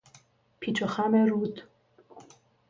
پیچ 0.59 0.81
و 0.81 0.87
خم 0.87 1.15
رود 1.25 1.61